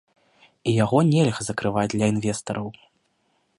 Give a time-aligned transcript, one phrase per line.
[0.71, 2.67] І яго нельга закрываць для інвестараў.